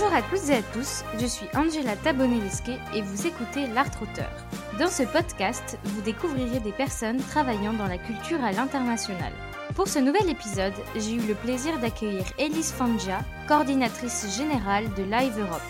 [0.00, 4.30] Bonjour à toutes et à tous, je suis Angela Taboneliske et vous écoutez L'Art Auteur.
[4.78, 9.30] Dans ce podcast, vous découvrirez des personnes travaillant dans la culture à l'international.
[9.74, 15.38] Pour ce nouvel épisode, j'ai eu le plaisir d'accueillir Elise Fanja, coordinatrice générale de Live
[15.38, 15.60] Europe.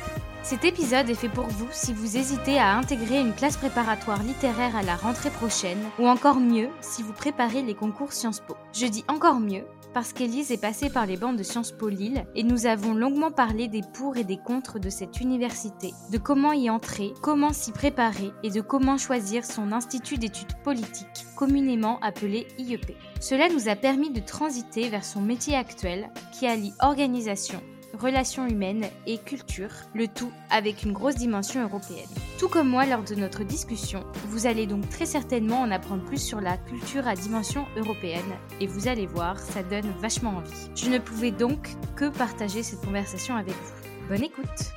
[0.44, 4.76] Cet épisode est fait pour vous si vous hésitez à intégrer une classe préparatoire littéraire
[4.76, 8.56] à la rentrée prochaine, ou encore mieux si vous préparez les concours Sciences Po.
[8.72, 12.24] Je dis encore mieux parce qu'Élise est passée par les bancs de Sciences Po Lille
[12.34, 16.52] et nous avons longuement parlé des pour et des contre de cette université, de comment
[16.52, 22.46] y entrer, comment s'y préparer et de comment choisir son institut d'études politiques, communément appelé
[22.58, 22.96] IEP.
[23.20, 27.60] Cela nous a permis de transiter vers son métier actuel qui allie organisation,
[27.94, 32.08] relations humaines et culture, le tout avec une grosse dimension européenne.
[32.38, 36.22] Tout comme moi lors de notre discussion, vous allez donc très certainement en apprendre plus
[36.22, 40.70] sur la culture à dimension européenne et vous allez voir, ça donne vachement envie.
[40.74, 44.08] Je ne pouvais donc que partager cette conversation avec vous.
[44.08, 44.72] Bonne écoute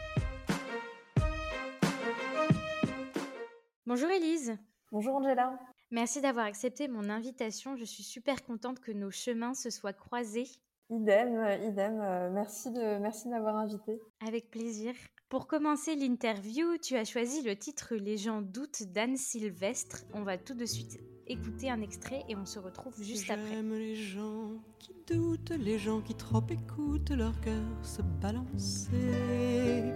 [3.85, 4.57] Bonjour Elise
[4.91, 5.57] Bonjour Angela
[5.91, 7.75] Merci d'avoir accepté mon invitation.
[7.75, 10.47] Je suis super contente que nos chemins se soient croisés
[10.93, 11.99] Idem, idem.
[12.01, 13.99] Euh, merci de, m'avoir invité.
[14.25, 14.93] Avec plaisir.
[15.27, 20.03] Pour commencer l'interview, tu as choisi le titre Les gens doutent d'Anne Sylvestre.
[20.13, 23.47] On va tout de suite écouter un extrait et on se retrouve juste après.
[23.49, 29.93] J'aime les gens qui doutent, les gens qui trop écoutent leur cœur se balancer.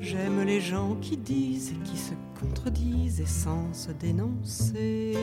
[0.00, 5.16] J'aime les gens qui disent et qui se contredisent et sans se dénoncer.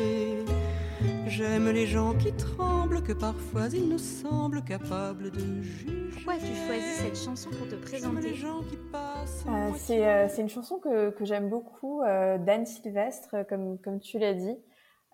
[1.27, 6.09] J'aime les gens qui tremblent, que parfois ils nous semblent capables de juger.
[6.13, 11.25] Pourquoi as-tu choisi cette chanson pour te présenter euh, euh, C'est une chanson que, que
[11.25, 14.57] j'aime beaucoup euh, d'Anne Sylvestre, comme, comme tu l'as dit.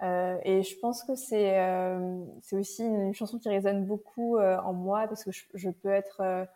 [0.03, 4.57] Euh, et je pense que c'est euh, c'est aussi une, chanson qui résonne beaucoup euh,
[4.57, 6.47] en moi parce que je, je peux être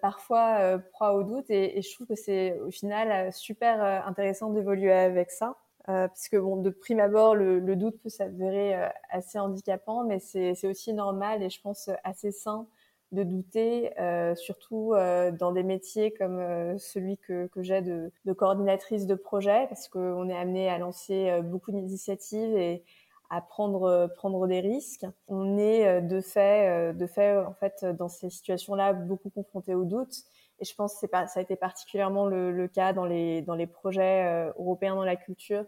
[0.00, 4.92] parfois proie au doute et, et je trouve que c'est au final super intéressant d'évoluer
[4.92, 5.56] avec ça.
[5.86, 8.74] puisque bon, de prime abord, le, le doute peut s'avérer
[9.08, 12.66] assez handicapant, mais c'est aussi normal et je pense assez sain
[13.12, 18.12] de douter, euh, surtout euh, dans des métiers comme euh, celui que, que j'ai de,
[18.24, 22.84] de, coordinatrice de projet, parce qu'on est amené à lancer beaucoup d'initiatives et
[23.30, 25.06] à prendre prendre des risques.
[25.26, 30.24] On est de fait de fait en fait dans ces situations-là beaucoup confronté au doute.
[30.60, 33.42] Et je pense que c'est pas, ça a été particulièrement le, le, cas dans les
[33.42, 35.64] dans les projets européens dans la culture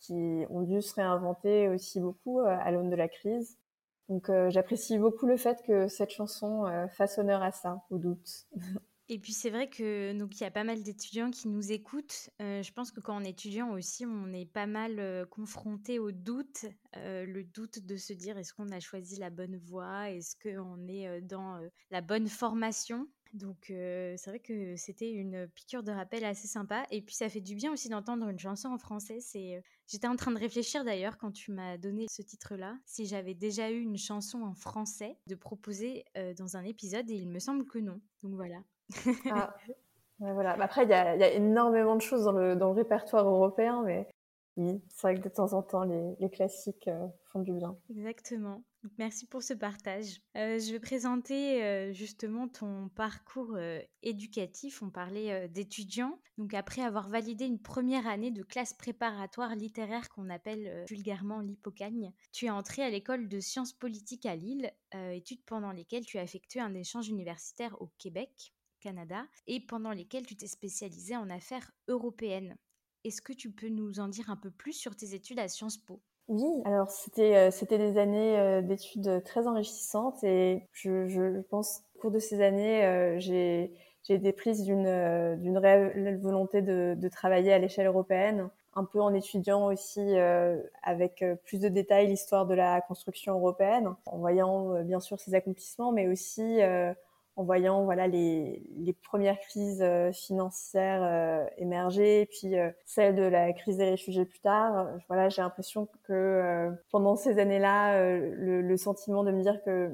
[0.00, 3.56] qui ont dû se réinventer aussi beaucoup à l'aune de la crise.
[4.08, 7.98] Donc euh, j'apprécie beaucoup le fait que cette chanson euh, fasse honneur à ça, au
[7.98, 8.46] doute.
[9.08, 12.28] Et puis c'est vrai que donc il y a pas mal d'étudiants qui nous écoutent.
[12.42, 16.10] Euh, je pense que quand on est étudiant aussi, on est pas mal confronté au
[16.10, 20.88] doute, le doute de se dire est-ce qu'on a choisi la bonne voie, est-ce qu'on
[20.88, 21.60] est dans
[21.92, 23.06] la bonne formation?
[23.34, 26.84] Donc c'est vrai que c'était une piqûre de rappel assez sympa.
[26.90, 29.18] Et puis ça fait du bien aussi d'entendre une chanson en français.
[29.20, 33.34] C'est, j'étais en train de réfléchir d'ailleurs quand tu m'as donné ce titre-là, si j'avais
[33.34, 36.04] déjà eu une chanson en français de proposer
[36.38, 38.00] dans un épisode, et il me semble que non.
[38.22, 38.58] Donc voilà.
[39.30, 39.54] ah.
[40.18, 40.52] voilà.
[40.52, 44.08] Après, il y, a, énormément de choses dans le, dans le répertoire européen, mais
[44.56, 46.90] oui, c'est vrai que de temps en temps, les, classiques
[47.26, 47.76] font du bien.
[47.90, 48.62] Exactement.
[48.98, 50.20] Merci pour ce partage.
[50.36, 54.82] Euh, je vais présenter euh, justement ton parcours euh, éducatif.
[54.82, 56.18] On parlait d'étudiants.
[56.38, 62.12] Donc après avoir validé une première année de classe préparatoire littéraire qu'on appelle vulgairement l'hypocagne,
[62.32, 64.70] tu es entré à l'école de sciences politiques à Lille,
[65.12, 70.26] études pendant lesquelles tu as effectué un échange universitaire au Québec, Canada, et pendant lesquelles
[70.26, 72.58] tu t'es spécialisé en affaires européennes.
[73.06, 75.78] Est-ce que tu peux nous en dire un peu plus sur tes études à Sciences
[75.78, 76.00] Po?
[76.26, 82.00] Oui, alors c'était euh, c'était des années euh, d'études très enrichissantes et je, pense au
[82.00, 83.70] cours de ces années euh, j'ai
[84.02, 89.00] j'ai été prise d'une d'une réelle volonté de, de travailler à l'échelle européenne, un peu
[89.00, 90.16] en étudiant aussi
[90.82, 95.90] avec plus de détails l'histoire de la construction européenne, en voyant bien sûr ses accomplissements,
[95.90, 96.60] mais aussi
[97.36, 103.22] en voyant voilà les, les premières crises euh, financières euh, émerger, puis euh, celle de
[103.22, 104.88] la crise des réfugiés plus tard.
[105.08, 109.90] voilà, j'ai l'impression que pendant ces années-là, le, le, sentiment de me dire que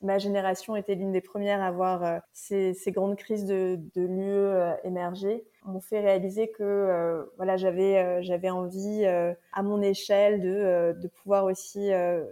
[0.00, 4.74] ma génération était l'une des premières à voir ces, ces, grandes crises de, de l'UE
[4.84, 11.44] émerger m'ont fait réaliser que voilà j'avais j'avais envie à mon échelle de de pouvoir
[11.44, 11.90] aussi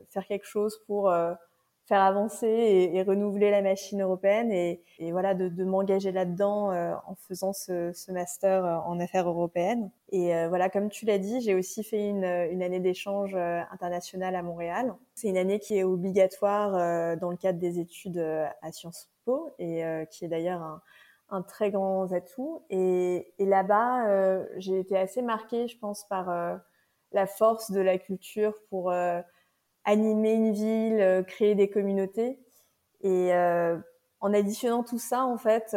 [0.09, 1.13] faire quelque chose pour
[1.91, 2.47] faire avancer
[2.95, 8.65] et, renouveler la machine européenne et, voilà de, m'engager là-dedans euh, en faisant ce, master
[8.65, 9.91] euh, en affaires européennes.
[10.11, 14.43] Et euh, voilà, comme tu l'as dit, j'ai aussi fait une, année d'échange international à
[14.43, 14.95] Montréal.
[15.17, 19.83] C'est une année qui est obligatoire dans le cadre des études à Sciences Po et
[20.13, 20.81] qui est d'ailleurs
[21.29, 22.63] un, très grand atout.
[22.71, 26.61] Et là-bas, j'ai été assez marquée, je pense, par
[27.13, 28.93] la force de la culture pour
[29.91, 32.39] animer une ville, créer des communautés.
[33.03, 33.33] Et
[34.21, 35.71] en additionnant tout ça, en fait,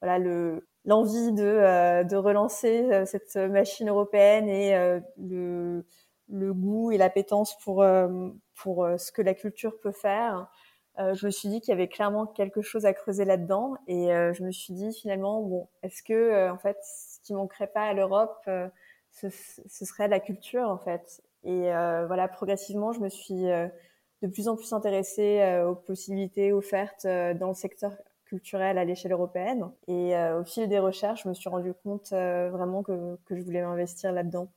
[0.00, 5.84] voilà, le, l'envie de, euh, relancer euh, cette machine européenne et euh, le,
[6.54, 7.84] goût et l'appétence pour,
[8.54, 10.50] pour ce que la culture peut faire.
[10.98, 14.42] je me suis dit qu'il y avait clairement quelque chose à creuser là-dedans et je
[14.42, 18.42] me suis dit finalement bon est-ce que en fait ce qui manquerait pas à l'Europe
[19.10, 21.22] ce, ce, serait la culture en fait?
[21.44, 21.70] Et
[22.06, 27.54] voilà progressivement je me suis de plus en plus intéressée aux possibilités offertes dans le
[27.54, 27.92] secteur
[28.28, 29.70] culturelle à l'échelle européenne.
[29.88, 33.36] Et euh, au fil des recherches, je me suis rendu compte euh, vraiment que, que
[33.36, 34.48] je voulais m'investir là-dedans.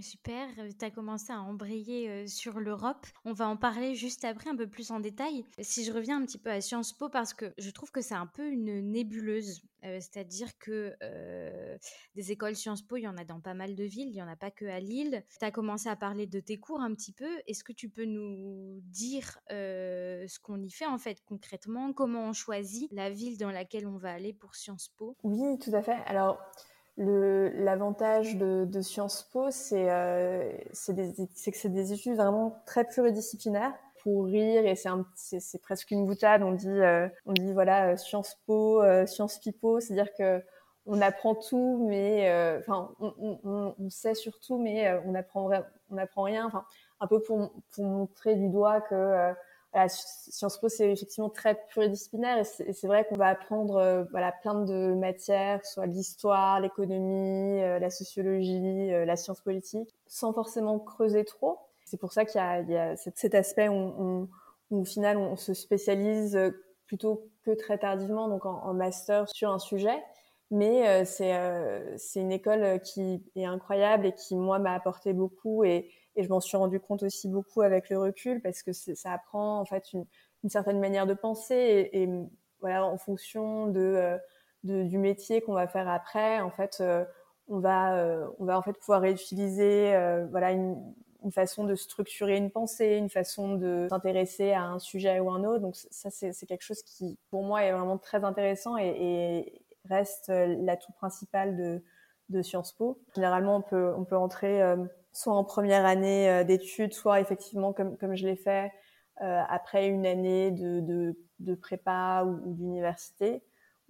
[0.00, 0.48] Super,
[0.78, 3.06] tu as commencé à embrayer sur l'Europe.
[3.24, 5.44] On va en parler juste après un peu plus en détail.
[5.58, 8.14] Si je reviens un petit peu à Sciences Po, parce que je trouve que c'est
[8.14, 9.62] un peu une nébuleuse.
[9.82, 10.96] C'est-à-dire que
[12.14, 14.22] des écoles Sciences Po, il y en a dans pas mal de villes, il n'y
[14.22, 15.24] en a pas que à Lille.
[15.38, 17.30] Tu as commencé à parler de tes cours un petit peu.
[17.46, 21.92] Est-ce que tu peux nous dire ce qu'on y fait en fait concrètement?
[21.92, 25.16] Comment on choisit la ville dans laquelle on va aller pour Sciences Po?
[25.24, 25.98] Oui, tout à fait.
[26.06, 26.40] Alors,
[26.96, 33.72] L'avantage de, de, Sciences Po, euh, c'est que c'est des études vraiment très pluridisciplinaires
[34.02, 36.42] pour rire et c'est presque une boutade.
[36.42, 40.42] On dit, euh, on dit voilà, euh, Sciences Po, Sciences Pipo, c'est-à-dire que
[40.86, 42.28] on apprend tout, mais
[42.58, 45.48] enfin, on, on, on, sait surtout, mais on apprend,
[45.90, 46.46] on apprend rien.
[46.46, 46.64] Enfin,
[47.00, 49.32] un peu pour, pour montrer du doigt que
[49.72, 54.32] voilà, Sciences Po, c'est effectivement très pluridisciplinaire et c'est vrai qu'on va apprendre euh, voilà,
[54.32, 60.80] plein de matières, soit l'histoire, l'économie, euh, la sociologie, euh, la science politique, sans forcément
[60.80, 61.58] creuser trop.
[61.84, 64.28] C'est pour ça qu'il y, y a, cet, aspect où,
[64.70, 66.38] où, au final on se spécialise
[66.86, 70.02] plutôt que très tardivement, donc en, en master sur un sujet.
[70.52, 71.32] Mais c'est
[71.96, 76.28] c'est une école qui est incroyable et qui, moi, m'a apporté beaucoup et, et je
[76.28, 79.92] m'en suis rendu compte aussi beaucoup avec le recul parce que ça apprend en fait
[79.92, 80.06] une,
[80.48, 82.08] certaine manière de penser et, et
[82.60, 84.18] voilà en fonction euh,
[84.64, 87.04] de du métier qu'on va faire après en fait euh,
[87.48, 89.92] on va euh, on va en fait pouvoir réutiliser
[90.30, 90.94] voilà une,
[91.32, 95.60] façon de structurer une pensée une façon de s'intéresser à un sujet ou un autre.
[95.60, 100.28] Donc ça c'est quelque chose qui pour moi est vraiment très intéressant et, et reste
[100.28, 101.82] l'atout principal de
[102.30, 102.98] de Sciences Po.
[103.14, 104.62] Généralement on peut on peut entrer
[105.12, 108.72] soit en première année euh, d'études, soit effectivement comme, comme je l'ai fait
[109.22, 113.42] euh, après une année de, de, de prépa ou, d'université,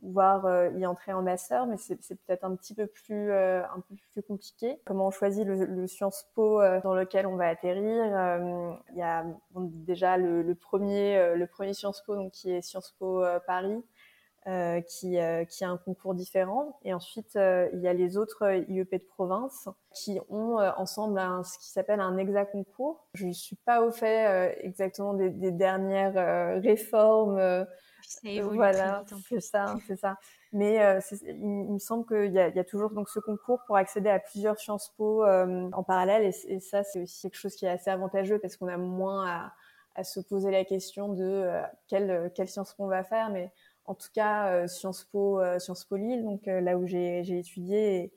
[0.03, 3.95] voire euh, y entrer en master, mais c'est peut-être un petit peu plus un peu
[4.13, 4.81] plus compliqué.
[4.87, 8.05] Comment on choisit le, le Sciences Po dans lequel on va atterrir
[8.93, 12.95] Il y a déjà le, le, premier le premier Sciences Po donc qui est Sciences
[12.99, 13.81] Po Paris euh,
[14.47, 16.79] qui, euh, qui, a un concours différent.
[16.83, 21.43] Et ensuite, euh, il y a les autres IEP de province qui ont ensemble un,
[21.45, 23.07] ce qui s'appelle un exa concours.
[23.15, 27.67] Je ne suis pas au fait exactement des, des dernières réformes.
[28.53, 30.17] voilà, c'est ça, c'est ça.
[30.53, 30.81] Mais
[31.23, 34.59] il, me semble qu'il y, y, a toujours donc ce concours pour accéder à plusieurs
[34.59, 36.25] Sciences Po en parallèle.
[36.25, 39.29] Et, et ça, c'est aussi quelque chose qui est assez avantageux parce qu'on a moins
[39.29, 39.53] à,
[39.97, 43.29] à, se poser la question de quelle, quelle Sciences Po on va faire.
[43.31, 43.53] Mais
[43.91, 47.39] en tout cas euh, Sciences Po, euh, Sciences Po Lille, donc euh, là où j'ai
[47.39, 48.13] étudié,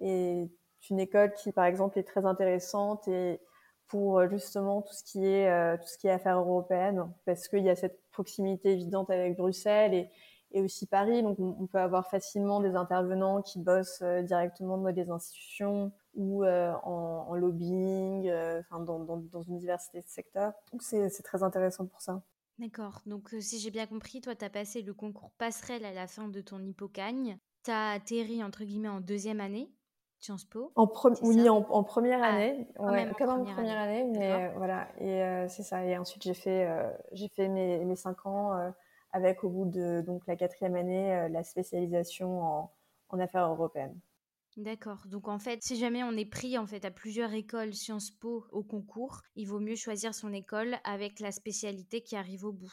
[0.00, 0.50] est,
[0.90, 3.40] une école qui, par exemple, est très intéressante et
[3.88, 9.10] pour justement tout ce qui est affaires européennes, parce qu'il y a cette proximité évidente
[9.10, 10.08] avec Bruxelles
[10.52, 11.22] et, aussi Paris.
[11.22, 17.34] Donc, on, peut avoir facilement des intervenants qui bossent directement dans des institutions ou en,
[17.34, 18.32] lobbying,
[18.70, 20.52] dans, dans, une diversité de secteurs.
[20.72, 22.22] Donc, c'est très intéressant pour ça.
[22.58, 23.02] D'accord.
[23.06, 26.28] Donc, si j'ai bien compris, toi, tu as passé le concours passerelle à la fin
[26.28, 27.38] de ton hippocagne.
[27.64, 29.70] Tu as atterri, entre guillemets, en deuxième année,
[30.18, 30.72] Sciences Po.
[30.74, 30.90] En
[31.22, 32.66] oui, en, première ah, année.
[32.78, 34.88] ouais, quand même en première année, mais voilà.
[34.98, 35.84] Et c'est ça.
[35.84, 36.68] Et ensuite, j'ai fait,
[37.12, 38.72] j'ai fait mes, mes cinq ans
[39.12, 42.72] avec, au bout de donc, la quatrième année, la spécialisation en,
[43.10, 43.98] en affaires européennes.
[44.58, 45.04] D'accord.
[45.06, 48.44] Donc en fait, si jamais on est pris en fait à plusieurs écoles Sciences Po
[48.50, 52.72] au concours, il vaut mieux choisir son école avec la spécialité qui arrive au bout.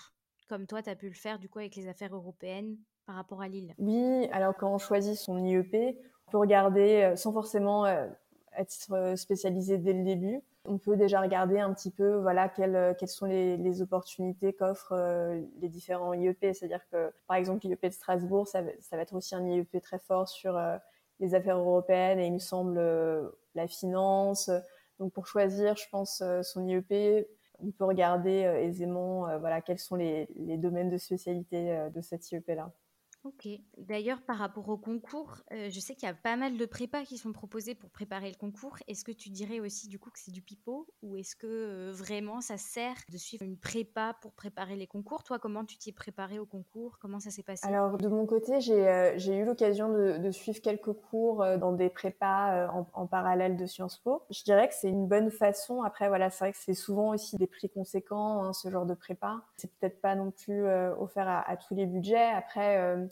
[0.50, 2.76] Comme toi, tu as pu le faire du coup avec les affaires européennes
[3.06, 3.76] par rapport à Lille.
[3.78, 5.96] Oui, alors quand on choisit son IEP,
[6.28, 8.08] on peut regarder euh, sans forcément euh,
[8.58, 10.42] être euh, spécialisé dès le début.
[10.68, 14.96] On peut déjà regarder un petit peu voilà quelles, sont les, les opportunités qu'offrent
[15.62, 16.40] les différents IEP.
[16.42, 20.00] C'est-à-dire que par exemple l'IEP de Strasbourg, ça, ça, va être aussi un IEP très
[20.00, 20.60] fort sur
[21.20, 24.50] les affaires européennes et il me semble euh, la finance.
[25.00, 27.28] Donc pour choisir, je pense, euh, son IEP,
[27.60, 32.32] on peut regarder euh, aisément voilà, quels sont les, les, domaines de spécialité de cet
[32.32, 32.72] IEP-là.
[33.26, 33.48] Ok.
[33.80, 37.02] D'ailleurs, par rapport au concours, euh, je sais qu'il y a pas mal de prépas
[37.06, 38.78] qui sont proposés pour préparer le concours.
[38.88, 41.92] Est-ce que tu dirais aussi du coup que c'est du pipeau ou est-ce que euh,
[41.92, 45.24] vraiment ça sert de suivre une prépa pour préparer les concours?
[45.24, 47.00] Toi, comment tu t'y es préparé au concours?
[47.00, 47.66] Comment ça s'est passé?
[47.66, 52.70] Alors, de mon côté, j'ai euh, eu l'occasion de, suivre quelques cours dans des prépas
[52.94, 54.22] en, parallèle de Sciences Po.
[54.30, 55.82] Je dirais que c'est une bonne façon.
[55.82, 58.94] Après, voilà, c'est vrai que c'est souvent aussi des prix conséquents, hein, ce genre de
[58.94, 59.42] prépa.
[59.58, 60.68] C'est peut-être pas non plus
[61.00, 62.32] offert à, à, tous les budgets.
[62.36, 63.08] Après,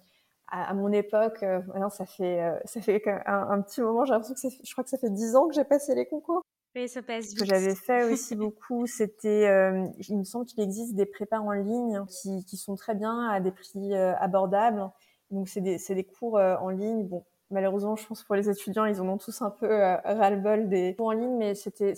[0.53, 4.05] à, mon époque, euh, ça fait euh, ça fait un, petit moment.
[4.05, 6.43] J'ai l'impression que je crois que ça fait dix ans que j'ai passé les concours.
[6.75, 10.61] Oui, ça passe Ce que j'avais fait aussi beaucoup, c'était, euh, il me semble qu'il
[10.63, 14.89] existe des prépas en ligne qui, qui sont très bien à des prix abordables.
[15.31, 17.07] Donc c'est des, des cours en ligne.
[17.07, 20.69] Bon, malheureusement, je pense pour les étudiants, ils en ont tous un peu euh, ras-le-bol
[20.69, 21.93] des cours en ligne, mais c'était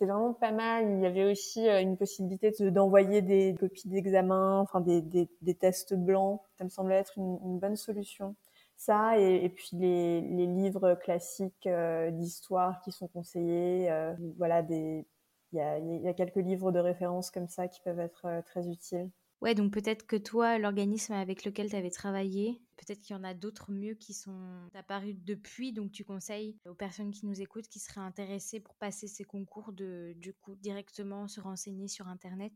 [0.00, 0.90] vraiment pas mal.
[0.90, 6.40] Il y avait aussi euh, une possibilité d'envoyer des copies d'examen, enfin des, tests blancs.
[6.58, 8.34] Ça me semblait être une, bonne solution.
[8.76, 13.90] Ça et, puis les, livres classiques euh, d'histoire qui sont conseillés.
[13.90, 15.04] Euh, voilà, il
[15.52, 19.10] y a quelques livres de référence comme ça qui peuvent être très utiles.
[19.40, 23.24] Ouais, donc peut-être que toi, l'organisme avec lequel tu avais travaillé, peut-être qu'il y en
[23.24, 27.68] a d'autres mieux qui sont apparus depuis, donc tu conseilles aux personnes qui nous écoutent,
[27.68, 32.52] qui seraient intéressées pour passer ces concours, de du coup directement se renseigner sur Internet?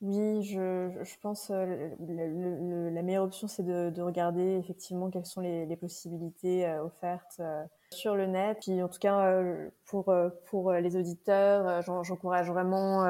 [0.00, 5.40] Oui, je, je pense euh, la meilleure option, c'est de, de, regarder effectivement quelles sont
[5.42, 8.58] les, possibilités euh, offertes euh, sur le net.
[8.62, 9.40] Puis en tout cas,
[9.84, 10.12] pour,
[10.46, 13.04] pour les auditeurs, j'encourage vraiment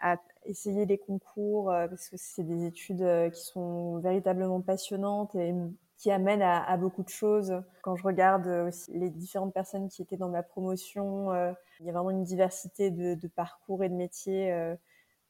[0.00, 0.16] à
[0.48, 5.54] essayer les concours parce que c'est des études qui sont véritablement passionnantes et
[5.96, 7.52] qui amènent à, beaucoup de choses.
[7.82, 11.32] Quand je regarde aussi les différentes personnes qui étaient dans ma promotion,
[11.80, 14.76] il y a vraiment une diversité de, parcours et de métiers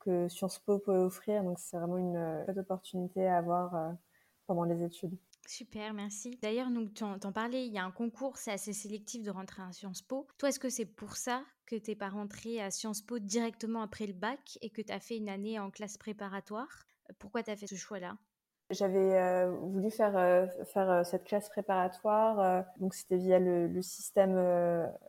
[0.01, 1.45] que Sciences Po peut offrir.
[1.45, 3.93] Donc c'est vraiment une euh, bonne opportunité à avoir euh,
[4.47, 5.17] pendant les études.
[5.47, 6.39] Super, merci.
[6.43, 9.73] D'ailleurs, nous t'en parlais, il y a un concours, c'est assez sélectif de rentrer à
[9.73, 10.27] Sciences Po.
[10.37, 13.83] Toi, est-ce que c'est pour ça que tu n'es pas rentré à Sciences Po directement
[13.83, 16.87] après le bac et que tu as fait une année en classe préparatoire
[17.19, 18.17] Pourquoi tu as fait ce choix-là?
[18.71, 20.13] J'avais euh, voulu faire
[20.67, 24.37] faire cette classe préparatoire, donc c'était via le, système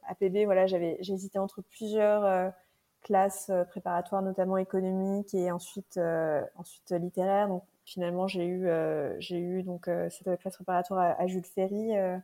[0.08, 0.46] APB.
[0.46, 2.54] Voilà, j'avais hésité entre plusieurs
[3.02, 7.48] classe euh, préparatoire, notamment économique et ensuite euh, ensuite littéraire.
[7.48, 12.22] Donc finalement j'ai eu euh, j'ai eu donc cette classe préparatoire à, Jules Ferry à,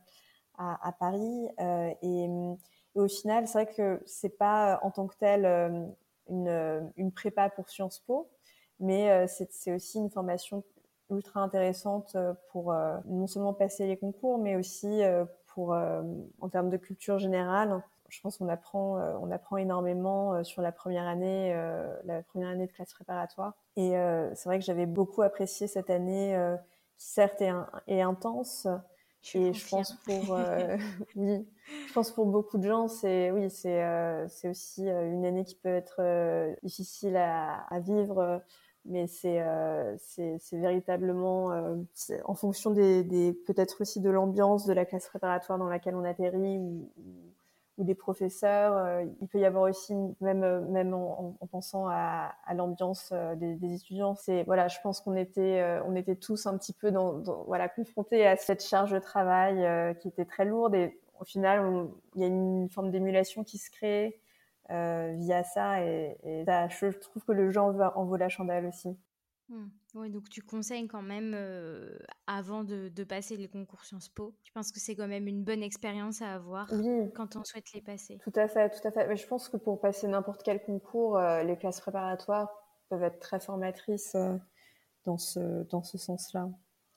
[0.58, 1.48] à, Paris
[2.02, 2.28] et,
[2.96, 5.46] au final c'est vrai que c'est pas en tant que tel
[6.28, 8.28] une, une prépa pour Sciences Po,
[8.80, 10.64] mais c'est aussi une formation
[11.10, 12.16] ultra intéressante
[12.50, 12.74] pour
[13.04, 15.02] non seulement passer les concours, mais aussi
[15.46, 20.44] pour en termes de culture générale je pense qu'on apprend, euh, on apprend énormément euh,
[20.44, 23.54] sur la première année, euh, la première année de classe préparatoire.
[23.76, 23.92] Et
[24.34, 26.34] c'est vrai que j'avais beaucoup apprécié cette année,
[26.96, 28.66] qui certes est, intense.
[29.32, 30.36] Je et je pense pour,
[31.16, 31.46] oui,
[31.88, 33.82] je pense pour beaucoup de gens, c'est oui, c'est
[34.28, 36.00] c'est aussi une année qui peut être
[36.62, 38.42] difficile à, à vivre
[38.88, 39.42] mais c'est
[39.98, 41.50] c'est véritablement
[42.24, 46.04] en fonction des, des peut-être aussi de l'ambiance de la classe préparatoire dans laquelle on
[46.04, 47.35] atterrit ou, ou
[47.84, 48.76] des professeurs.
[48.76, 53.10] Euh, il peut y avoir aussi, même, euh, même en, en pensant à, à l'ambiance
[53.12, 56.72] euh, des, des, étudiants, c'est voilà, je pense qu'on était, on était tous un petit
[56.72, 60.98] peu dans, dans, voilà confrontés à cette charge de travail qui était très lourde et
[61.20, 64.20] au final, il y a une forme d'émulation qui se crée
[64.70, 68.66] euh, via ça et, et ça, je trouve que le genre en vaut la chandelle
[68.66, 68.96] aussi.
[69.48, 69.66] Mmh.
[69.94, 74.34] Oui, donc tu conseilles quand même, euh, avant de, de, passer les concours Sciences Po,
[74.42, 76.68] je pense que c'est quand même une bonne expérience à avoir
[77.14, 78.18] quand on souhaite les passer?
[78.18, 79.06] Tout à fait, tout à fait.
[79.06, 82.50] Mais je pense que pour passer n'importe quel concours, euh, les classes préparatoires
[82.88, 84.36] peuvent être très formatrices euh,
[85.04, 86.48] dans ce, dans ce sens-là.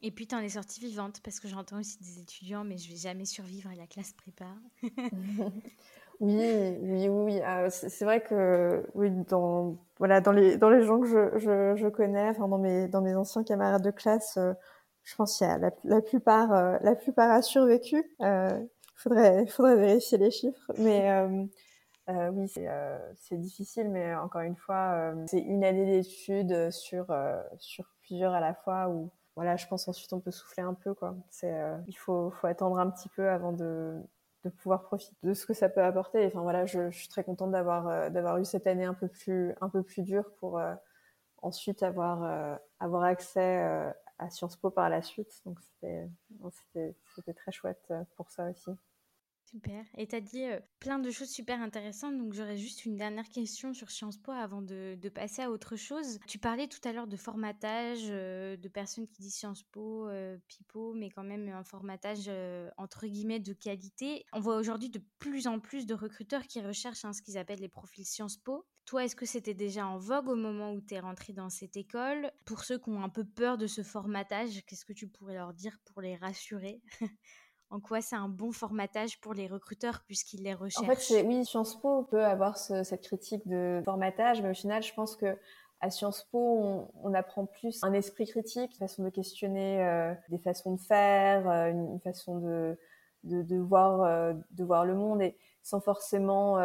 [0.02, 2.90] Et puis, tu en es sortie vivante, parce que j'entends aussi des étudiants, mais je
[2.90, 4.56] vais jamais survivre à la classe prépa.
[6.20, 7.42] Oui, oui, oui.
[7.42, 11.76] Euh, c'est vrai que oui, dans voilà, dans les dans les gens que je, je,
[11.78, 14.54] je connais, enfin dans mes dans mes anciens camarades de classe, euh,
[15.04, 18.04] je pense qu'il y a la, la plupart euh, la plupart a survécu.
[18.22, 18.50] Euh,
[18.96, 21.10] faudrait faudrait vérifier les chiffres, mais
[22.34, 22.68] oui, c'est
[23.16, 27.06] c'est difficile, mais encore une fois, c'est une année d'études sur
[27.60, 30.94] sur plusieurs à la fois où voilà, je pense ensuite on peut souffler un peu
[30.94, 31.16] quoi.
[31.30, 31.54] C'est
[31.88, 33.96] il faut faut attendre un petit peu avant de
[34.44, 36.26] de pouvoir profiter de ce que ça peut apporter.
[36.26, 39.08] Enfin voilà, je, je suis très contente d'avoir euh, d'avoir eu cette année un peu
[39.08, 40.74] plus un peu plus dure pour euh,
[41.42, 43.58] ensuite avoir euh, avoir accès
[44.20, 45.42] à Sciences Po par la suite.
[45.46, 46.10] Donc c'était
[46.52, 48.72] c'était c'était très chouette pour ça aussi.
[49.50, 49.84] Super.
[49.98, 50.44] Et tu as dit
[50.80, 54.62] plein de choses super intéressantes, donc j'aurais juste une dernière question sur Sciences Po avant
[54.62, 56.20] de, passer à autre chose.
[56.28, 60.08] Tu parlais tout à l'heure de formatage, de personnes qui disent Sciences Po,
[60.48, 62.30] Pipo, mais quand même un formatage
[62.78, 64.24] entre guillemets de qualité.
[64.34, 67.62] On voit aujourd'hui de plus en plus de recruteurs qui recherchent hein, ce qu'ils appellent
[67.62, 68.66] les profils Sciences Po.
[68.86, 71.78] Toi, est-ce que c'était déjà en vogue au moment où tu es rentré dans cette
[71.78, 72.32] école?
[72.46, 75.54] Pour ceux qui ont un peu peur de ce formatage, qu'est-ce que tu pourrais leur
[75.54, 76.82] dire pour les rassurer?
[77.72, 81.46] en quoi c'est un bon formatage pour les recruteurs puisqu'ils les recherchent En fait, oui,
[81.46, 85.38] Sciences Po peut avoir cette critique de formatage, mais au final, je pense que
[85.82, 90.38] à Sciences Po, on, apprend plus un esprit critique, une façon de questionner euh, des
[90.38, 92.78] façons de faire, euh, une, façon de,
[93.24, 96.58] de, voir, euh, de voir le monde, et sans forcément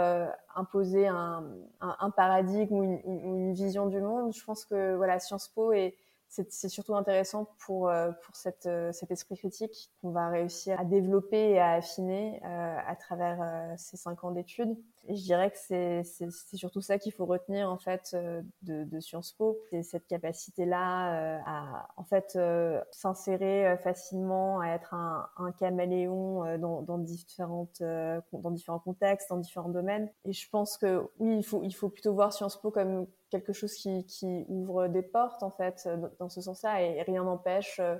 [0.57, 1.45] imposer un,
[1.81, 4.33] un, paradigme ou une, une, vision du monde.
[4.35, 5.97] Je pense que voilà, Sciences Po est
[6.29, 10.85] c'est surtout intéressant pour, euh, pour cette, euh, cet esprit critique qu'on va réussir à
[10.85, 14.77] développer et à affiner euh, à travers ces cinq ans d'études.
[15.09, 18.17] Je dirais que c'est surtout ça qu'il faut retenir en fait
[18.63, 22.39] de, de Sciences Po, c'est cette capacité-là à en fait
[22.91, 30.11] s'insérer facilement, à être un, caméléon dans, différentes dans différents contextes, dans différents domaines.
[30.25, 34.47] Et je pense que oui, il faut plutôt voir Sciences Po comme quelque chose qui,
[34.49, 37.97] ouvre des portes en fait dans ce sens-là et rien n'empêche euh,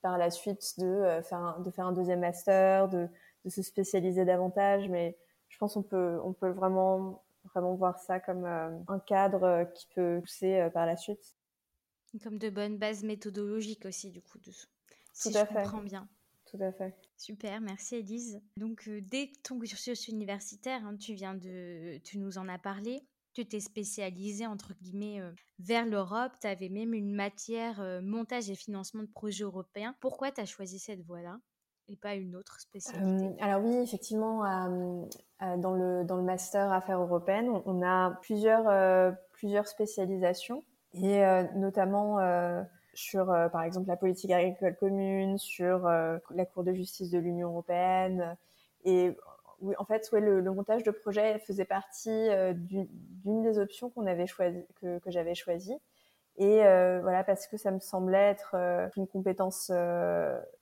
[0.00, 3.08] par la suite de euh, faire un, de faire un deuxième master, de,
[3.44, 4.88] de se spécialiser davantage.
[4.88, 9.70] Mais je pense qu'on peut on peut vraiment vraiment voir ça comme euh, un cadre
[9.74, 11.34] qui peut pousser par la suite.
[12.22, 14.68] Comme de bonnes bases méthodologiques aussi du coup dessous.
[15.12, 15.54] Si Tout à je fait.
[15.62, 16.08] comprends bien.
[16.50, 16.96] Tout à fait.
[17.16, 18.40] Super, merci Elise.
[18.56, 23.02] Donc dès ton cursus universitaire, hein, tu viens de, tu nous en as parlé,
[23.34, 28.48] tu t'es spécialisé entre guillemets euh, vers l'Europe, tu avais même une matière euh, montage
[28.48, 29.94] et financement de projets européens.
[30.00, 31.38] Pourquoi tu as choisi cette voie-là?
[31.88, 34.42] Et pas une autre spécialité Alors oui, effectivement,
[35.40, 40.64] dans, le, dans le master affaires européennes, on, a plusieurs, euh, plusieurs spécialisations
[40.94, 41.20] et
[41.54, 42.18] notamment
[42.94, 48.36] sur, par exemple, la politique agricole commune, sur la Cour de justice de l'Union européenne.
[48.84, 49.14] Et
[49.60, 54.26] oui, en fait, le, montage de projet faisait partie euh, d'une des options qu'on avait
[54.26, 55.74] choisi, que, que j'avais choisi.
[56.38, 59.70] Et euh, voilà, parce que ça me semblait être euh, une compétence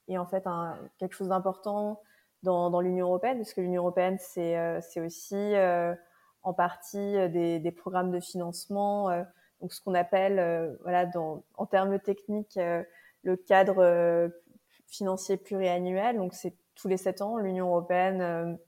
[0.09, 2.01] et en fait un, quelque chose d'important
[2.43, 5.55] dans, dans l'Union européenne, parce que l'Union européenne, c'est c'est aussi
[6.43, 9.11] en partie des, des, programmes de financement,
[9.61, 12.59] donc ce qu'on appelle, voilà, dans, en termes techniques,
[13.23, 14.31] le cadre
[14.87, 16.17] financier pluriannuel.
[16.17, 18.59] Donc c'est tous les sept ans, l'Union européenne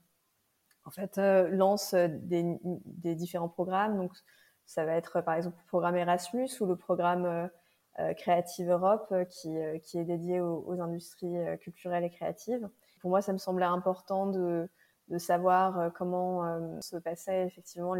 [0.89, 3.95] en fait, euh, lance euh, des, des, différents programmes.
[3.97, 4.11] Donc,
[4.69, 7.49] ça va être par exemple le programme Erasmus ou le programme
[7.99, 9.49] euh, Creative Europe qui,
[9.81, 12.69] qui est dédié aux, industries culturelles et créatives.
[13.01, 14.69] Pour moi, ça me semblait important de,
[15.17, 17.95] savoir comment se passait effectivement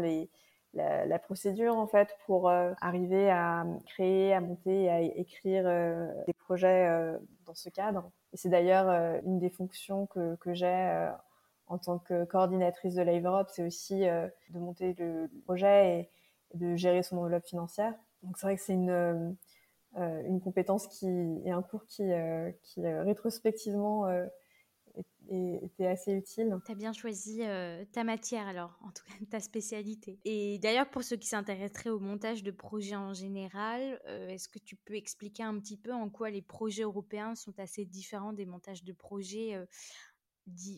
[0.72, 5.64] la, procédure en fait pour arriver à créer, à monter, à écrire
[6.26, 6.88] des projets
[7.44, 8.10] dans ce cadre.
[8.32, 11.10] Et c'est d'ailleurs une des fonctions que, que j'ai
[11.70, 16.10] en tant que coordinatrice de Live Europe, c'est aussi euh, de monter le projet et,
[16.54, 17.94] de gérer son enveloppe financière.
[18.22, 19.30] Donc c'est vrai que c'est une, euh,
[19.96, 21.06] euh, une compétence qui
[21.44, 22.04] et un cours qui,
[22.62, 24.06] qui rétrospectivement
[25.28, 26.58] était assez utile.
[26.66, 27.42] Tu as bien choisi
[27.92, 30.18] ta matière alors, en tout cas ta spécialité.
[30.24, 34.76] Et d'ailleurs, pour ceux qui s'intéresseraient au montage de projets en général, est-ce que tu
[34.76, 38.84] peux expliquer un petit peu en quoi les projets européens sont assez différents des montages
[38.84, 39.56] de projets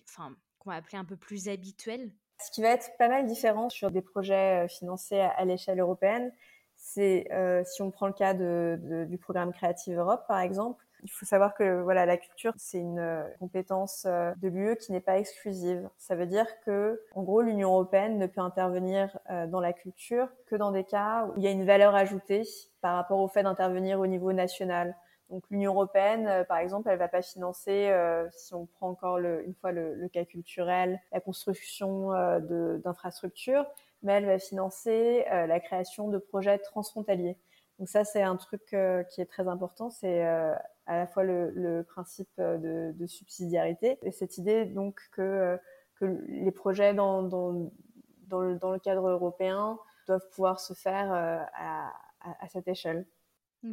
[0.09, 3.69] enfin, qu'on va appeler un peu plus habituel Ce qui va être pas mal différent
[3.69, 6.33] sur des projets euh, financés à, l'échelle européenne,
[6.77, 11.25] c'est euh, si on prend le cas du programme Creative Europe par exemple, il faut
[11.25, 15.89] savoir que voilà la culture c'est une euh, compétence de l'UE qui n'est pas exclusive.
[15.99, 19.17] Ça veut dire que en gros l'Union européenne ne peut intervenir
[19.49, 22.43] dans la culture que dans des cas où il y a une valeur ajoutée
[22.81, 24.97] par rapport au fait d'intervenir au niveau national.
[25.33, 29.17] Donc l'Union européenne, euh, par exemple, elle va pas financer, euh, si on prend encore
[29.17, 33.65] une fois le, cas culturel, la construction euh, d'infrastructures,
[34.03, 37.39] mais elle va financer la création de projets transfrontaliers.
[37.79, 38.77] Donc ça, c'est un truc
[39.09, 39.91] qui est très important.
[39.91, 45.57] C'est à la fois le, principe de, subsidiarité et cette idée donc que,
[46.01, 53.07] les projets dans, le, cadre européen doivent pouvoir se faire à cette échelle.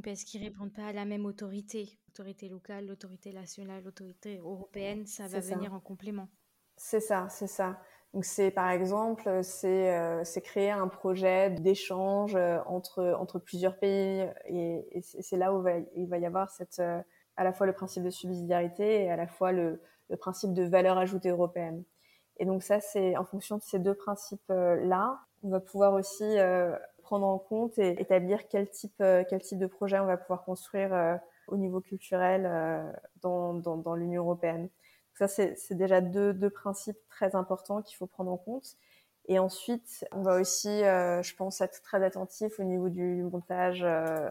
[0.03, 1.97] Parce qu'ils répondent pas à la même autorité.
[2.09, 6.27] Autorité locale, l'autorité nationale, l'autorité européenne, ça va venir en complément.
[6.77, 7.79] C'est ça, c'est ça.
[8.13, 14.27] Donc c'est par exemple, c'est euh, créer un projet d'échange euh, entre entre plusieurs pays
[14.45, 17.01] et, et c'est là où va, il va y avoir cette euh,
[17.35, 20.63] à la fois le principe de subsidiarité et à la fois le, le principe de
[20.63, 21.83] valeur ajoutée européenne.
[22.37, 26.37] Et donc ça, c'est en fonction de ces deux principes-là, on va pouvoir aussi
[27.09, 31.19] prendre en compte et établir quel type, quel type de projet on va pouvoir construire
[31.47, 32.43] au niveau culturel
[33.21, 34.69] dans, dans, dans l'Union européenne.
[35.15, 38.77] Ça, c'est déjà deux, deux, principes très importants qu'il faut prendre en compte.
[39.27, 43.83] Et ensuite, on va aussi, euh, je pense, être très attentif au niveau du montage
[43.83, 44.29] euh,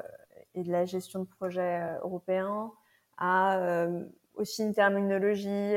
[0.55, 2.73] et de la gestion de projets euh, européens
[3.19, 3.87] à
[4.39, 5.75] aussi une terminologie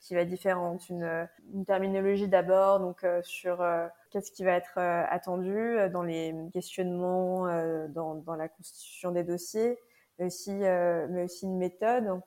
[0.00, 3.64] qui va être différente, une, une terminologie d'abord donc sur
[4.10, 7.46] qu'est-ce qui va être attendu dans les questionnements,
[7.88, 9.78] dans, la constitution des dossiers,
[10.18, 10.52] mais aussi,
[11.42, 12.20] une méthode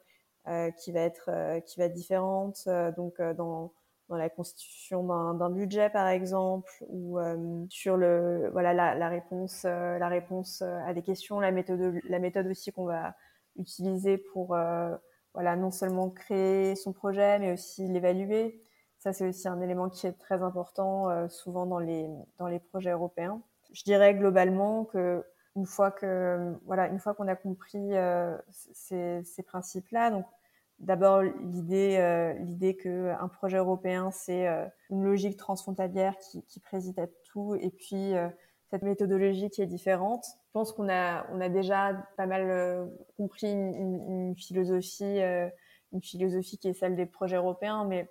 [0.77, 3.71] qui va être qui va être différente donc dans
[4.09, 5.03] dans la constitution
[5.35, 10.79] d'un budget par exemple ou euh, sur le voilà la, réponse euh, la réponse euh,
[10.85, 13.15] à des questions la méthode la méthode aussi qu'on va
[13.55, 14.57] utiliser pour
[15.39, 18.61] voilà non seulement créer son projet mais aussi l'évaluer.
[18.97, 22.91] Ça c'est aussi un élément qui est très important souvent dans les dans les projets
[22.91, 23.41] européens.
[23.71, 25.23] Je dirais globalement que
[25.55, 27.91] une fois que voilà une fois qu'on a compris
[28.51, 30.25] ces, ces principes là donc
[30.79, 36.61] D'abord, l'idée, euh, l'idée que un projet européen, c'est euh, une logique transfrontalière qui, qui,
[36.61, 38.29] préside à tout, et puis euh,
[38.69, 40.25] cette méthodologie qui est différente.
[40.47, 42.85] Je pense qu'on a, on a déjà pas mal euh,
[43.17, 45.19] compris une, une, philosophie,
[45.91, 48.09] une philosophie qui est celle des projets européens, mais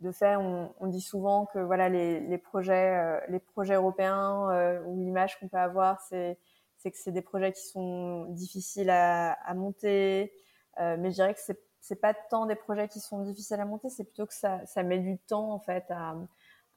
[0.00, 4.98] de fait, on, on dit souvent que voilà les, les projets, les projets européens ou
[4.98, 6.38] l'image qu'on peut avoir, c'est,
[6.78, 10.32] c'est que c'est des projets qui sont difficiles à, à monter,
[10.78, 13.88] mais je dirais que c'est c'est pas tant des projets qui sont difficiles à monter,
[13.88, 16.14] c'est plutôt que ça, ça, met du temps en fait à,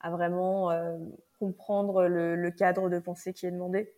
[0.04, 0.98] à vraiment euh,
[1.40, 3.92] comprendre le, cadre de pensée qui est demandé.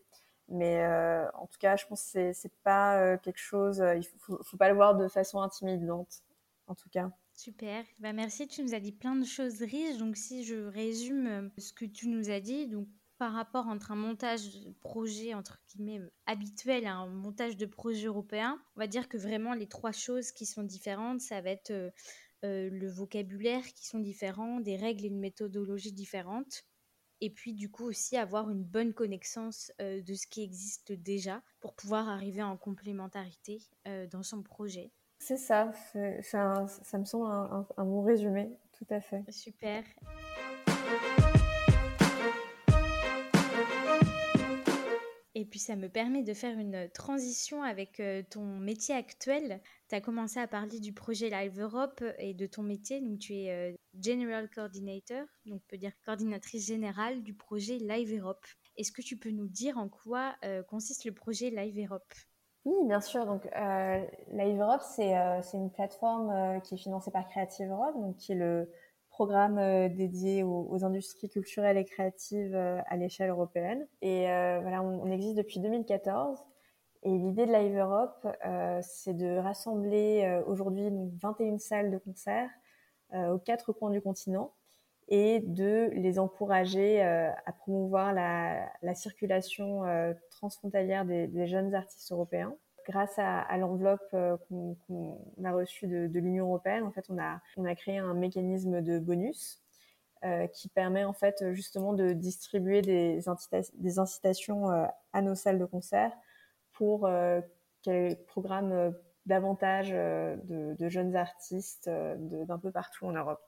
[0.47, 3.83] Mais euh, en tout cas, je pense que c'est pas euh, quelque chose.
[3.97, 6.21] Il faut, faut pas le voir de façon intimidante,
[6.67, 7.09] en tout cas.
[7.33, 7.83] Super.
[7.99, 8.47] Bah merci.
[8.47, 9.97] Tu nous as dit plein de choses riches.
[9.97, 12.87] Donc si je résume ce que tu nous as dit, donc
[13.17, 18.05] par rapport entre un montage de projet entre guillemets habituel et un montage de projet
[18.05, 21.73] européen, on va dire que vraiment les trois choses qui sont différentes, ça va être
[22.45, 26.63] euh, le vocabulaire qui sont différents, des règles et une méthodologie différentes,
[27.19, 31.41] et puis du coup aussi avoir une bonne connaissance euh, de ce qui existe déjà
[31.59, 34.91] pour pouvoir arriver en complémentarité euh, dans son projet.
[35.19, 35.71] C'est ça,
[36.33, 39.23] un, ça me semble un, un, un bon résumé, tout à fait.
[39.31, 39.83] Super.
[45.37, 49.61] Et puis ça me permet de faire une transition avec euh, ton métier actuel.
[49.89, 53.01] Tu as commencé à parler du projet Live Europe et de ton métier.
[53.01, 58.17] Donc tu es euh, General Coordinator, donc on peut dire coordinatrice générale du projet Live
[58.17, 58.45] Europe.
[58.77, 62.13] Est-ce que tu peux nous dire en quoi euh, consiste le projet Live Europe?
[62.63, 63.25] Oui, bien sûr.
[63.25, 63.43] Donc
[64.31, 68.71] Live Europe, c'est une plateforme qui est financée par Creative Europe, donc qui est le
[69.15, 73.87] programme euh, dédié aux, industries culturelles et créatives euh, à l'échelle européenne.
[74.01, 76.37] Et euh, voilà, on, existe depuis 2014.
[77.03, 78.27] Et l'idée de Live Europe,
[78.81, 80.89] c'est de rassembler aujourd'hui
[81.21, 82.49] 21 salles de concert
[83.13, 84.51] aux quatre coins du continent
[85.07, 89.83] et de les encourager à promouvoir la, la circulation
[90.31, 96.45] transfrontalière des, jeunes artistes européens grâce à, l'enveloppe euh, qu'on qu a reçue de, l'Union
[96.45, 99.61] européenne, en fait, on a, créé un mécanisme de bonus
[100.23, 105.65] euh, qui permet en fait justement de distribuer des, incitations euh, à nos salles de
[105.65, 106.11] concert
[106.73, 107.09] pour
[107.81, 108.93] qu'elles programment
[109.25, 113.41] davantage de, jeunes artistes d'un peu partout en Europe.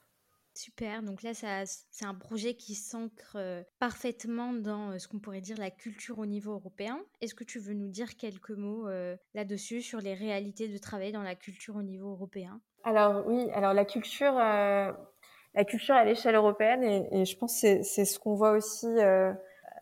[0.58, 5.40] Super, donc là, c'est un projet qui s'ancre euh, parfaitement dans euh, ce qu'on pourrait
[5.40, 7.00] dire la culture au niveau européen.
[7.22, 11.12] Est-ce que tu veux nous dire quelques mots euh, là-dessus sur les réalités de travail
[11.12, 12.60] dans la culture au niveau européen?
[12.84, 14.96] Alors oui, alors la culture, la
[15.68, 18.88] culture à l'échelle européenne, et, je pense que c'est ce qu'on voit aussi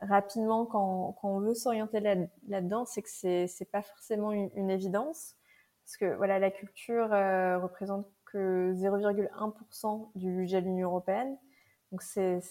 [0.02, 3.10] rapidement quand, on veut s'orienter là-dedans, là c'est que
[3.48, 5.36] c'est pas forcément une, une, évidence.
[5.86, 7.08] Parce que voilà, la culture
[7.62, 11.38] représente que 0,1% du budget de l'Union européenne.
[11.92, 12.42] Donc c'est,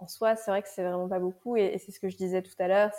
[0.00, 1.56] en soi, c'est vrai que c'est vraiment pas beaucoup.
[1.56, 2.92] Et, c'est ce que je disais tout à l'heure,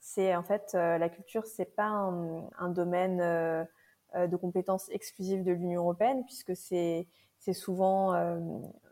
[0.00, 3.64] c'est, en fait euh, la culture, c'est pas un, domaine euh,
[4.14, 7.06] euh de compétences exclusives de l'Union européenne, puisque c'est,
[7.52, 8.14] souvent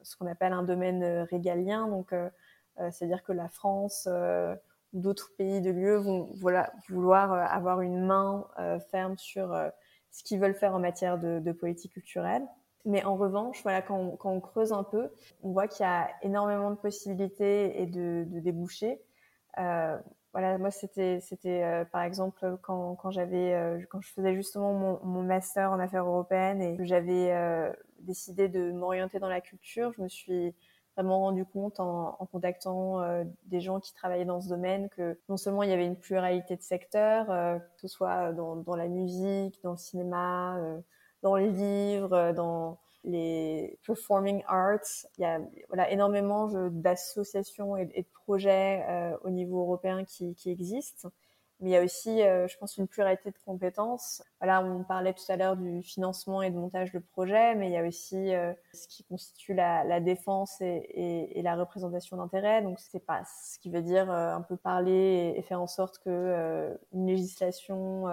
[0.02, 1.88] ce qu'on appelle un domaine régalien.
[1.88, 2.14] Donc
[2.90, 4.08] c'est-à-dire que la France
[4.92, 6.30] ou d'autres pays de l'UE vont
[6.88, 8.46] vouloir avoir une main
[8.90, 9.54] ferme sur
[10.10, 12.46] ce qu'ils veulent faire en matière de, politique culturelle.
[12.84, 15.10] Mais en revanche, voilà, quand on, creuse un peu,
[15.42, 19.00] on voit qu'il y a énormément de possibilités et de, débouchés.
[19.58, 19.98] Euh,
[20.32, 25.72] voilà, moi c'était c'était par exemple quand j'avais quand je faisais justement mon, mon, master
[25.72, 27.34] en affaires européennes et que j'avais
[28.00, 30.54] décidé de m'orienter dans la culture, je me suis
[30.96, 35.18] vraiment rendu compte en, en contactant euh, des gens qui travaillaient dans ce domaine que
[35.28, 38.76] non seulement il y avait une pluralité de secteurs, euh, que ce soit dans, dans,
[38.76, 40.80] la musique, dans le cinéma, euh,
[41.22, 45.06] dans les livres, dans les performing arts.
[45.18, 48.84] Il y a voilà, énormément d'associations et, de projets
[49.22, 51.10] au niveau européen qui, qui existent.
[51.60, 54.22] Mais il y a aussi, euh, je pense, une pluralité de compétences.
[54.40, 57.72] Voilà, on parlait tout à l'heure du financement et de montage de projet, mais il
[57.72, 62.18] y a aussi euh, ce qui constitue la, la défense et, et, et, la représentation
[62.18, 62.60] d'intérêt.
[62.60, 65.98] Donc, c'est pas ce qui veut dire euh, un peu parler et, faire en sorte
[65.98, 68.04] que une législation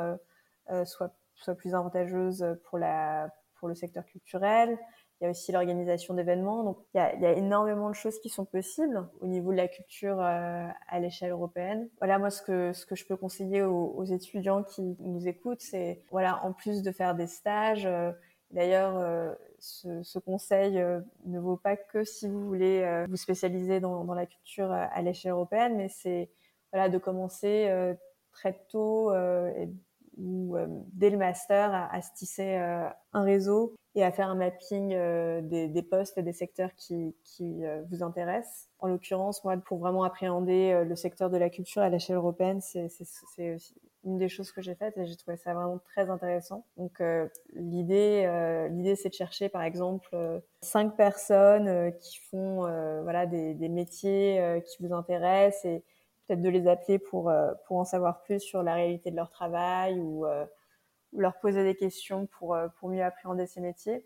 [0.85, 4.77] soit soit plus avantageuse pour la pour le secteur culturel
[5.19, 6.63] il y a aussi l'organisation d'événements.
[6.63, 10.19] Donc, il y, a, énormément de choses qui sont possibles au niveau de la culture
[10.19, 11.89] euh, à l'échelle européenne.
[11.99, 16.03] Voilà, moi, ce que, ce que je peux conseiller aux, étudiants qui nous écoutent, c'est,
[16.11, 18.11] voilà, en plus de faire des stages, euh,
[18.51, 20.83] d'ailleurs, euh, ce, conseil
[21.25, 25.31] ne vaut pas que si vous voulez vous spécialiser dans, dans, la culture à l'échelle
[25.31, 26.29] européenne, mais c'est,
[26.73, 27.71] voilà, de commencer
[28.33, 29.13] très tôt
[30.17, 30.57] ou
[30.91, 35.67] dès le master à se tisser un réseau et à faire un mapping euh, des,
[35.67, 38.69] des, postes et des secteurs qui, qui euh, vous intéressent.
[38.79, 42.59] En l'occurrence, moi, pour vraiment appréhender euh, le secteur de la culture à l'échelle européenne,
[42.61, 42.87] c'est
[44.03, 46.65] une des choses que j'ai faites et j'ai trouvé ça vraiment très intéressant.
[46.75, 47.01] Donc
[47.53, 48.27] l'idée,
[48.69, 50.09] l'idée, c'est de chercher, par exemple,
[50.61, 52.63] cinq personnes qui font
[53.03, 55.83] voilà des, des métiers qui vous intéressent et
[56.27, 57.31] peut-être de les appeler pour
[57.65, 60.25] pour en savoir plus sur la réalité de leur travail ou
[61.15, 64.05] leur poser des questions pour, euh, pour mieux appréhender ces métiers.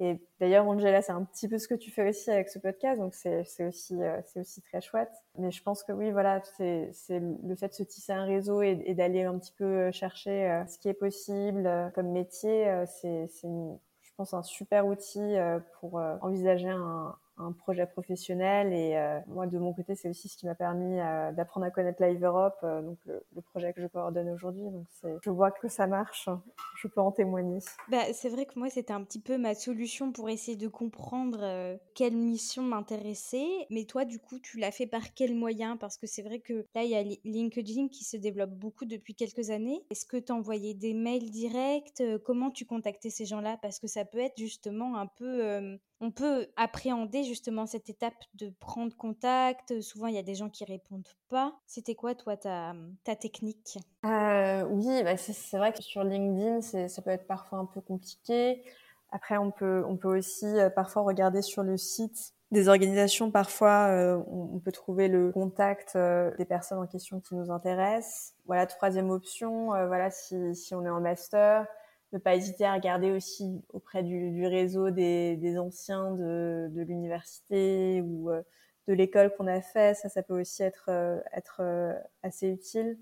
[0.00, 3.00] Et d'ailleurs, Angela, c'est un petit peu ce que tu fais aussi avec ce podcast,
[3.00, 5.10] donc c'est aussi, euh, c'est aussi très chouette.
[5.36, 8.80] Mais je pense que oui, voilà, c'est le fait de se tisser un réseau et,
[8.84, 14.10] et d'aller un petit peu euh, chercher ce qui est possible comme métier, c'est, je
[14.16, 15.34] pense, un super outil
[15.80, 18.72] pour envisager un, un projet professionnel.
[18.72, 21.70] Et euh, moi, de mon côté, c'est aussi ce qui m'a permis euh, d'apprendre à
[21.70, 23.22] connaître Live Europe, euh, donc le,
[23.52, 24.64] projet que je coordonne aujourd'hui.
[24.64, 24.86] Donc,
[25.22, 26.28] je vois que ça marche.
[26.76, 27.60] Je peux en témoigner.
[27.88, 31.78] Bah, c'est vrai que moi, c'était un petit peu ma solution pour essayer de comprendre
[31.94, 33.46] quelle mission m'intéressait.
[33.70, 36.66] Mais toi, du coup, tu l'as fait par quel moyen Parce que c'est vrai que
[36.74, 39.82] là, il y a LinkedIn qui se développe beaucoup depuis quelques années.
[39.90, 42.02] Est-ce que tu envoyais des mails directs?
[42.24, 43.56] Comment tu contactais ces gens-là?
[43.62, 48.50] Parce que ça peut être justement un peu on peut appréhender justement cette étape de
[48.60, 49.80] prendre contact.
[49.80, 51.58] Souvent, il y a des gens qui répondent pas.
[51.66, 53.78] C'était quoi, toi, ta, ta technique?
[54.04, 58.62] Euh, Oui, bah c'est vrai que sur LinkedIn, ça peut être parfois un peu compliqué.
[59.10, 63.30] Après, on peut, on peut aussi euh, parfois regarder sur le site des organisations.
[63.30, 68.34] Parfois, euh, on, peut trouver le contact euh, des personnes en question qui nous intéressent.
[68.46, 71.66] Voilà, troisième option, euh, voilà, si, si on est en master,
[72.12, 78.42] ne pas hésiter à regarder aussi auprès du, réseau des, anciens de, l'université ou euh,
[78.86, 79.94] de l'école qu'on a fait.
[79.94, 81.92] Ça, ça peut aussi être, euh, être euh,
[82.22, 82.98] assez utile,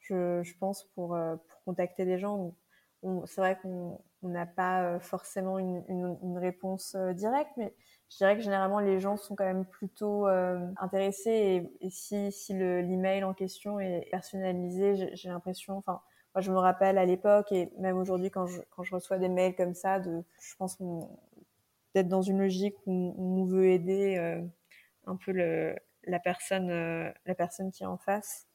[0.00, 1.16] je, pense, pour,
[1.48, 2.54] pour, contacter des gens.
[3.26, 7.74] C'est vrai qu'on n'a pas forcément une, réponse directe, mais
[8.10, 11.30] je dirais que généralement les gens sont quand même plutôt intéressés
[11.80, 16.00] et, et, si, si l'email en question est personnalisé, j'ai l'impression, enfin
[16.34, 19.28] moi, je me rappelle à l'époque et même aujourd'hui quand je, quand je reçois des
[19.28, 20.78] mails comme ça, de, je pense
[21.94, 24.42] d'être dans une logique où on veut aider euh,
[25.06, 28.46] un peu le, la personne, euh, la personne qui est en face.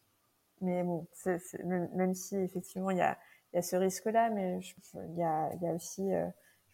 [0.61, 3.17] Mais bon, c même, même, si effectivement il y a,
[3.53, 4.59] y a ce risque-là, mais
[4.95, 6.27] il y a, y a aussi euh,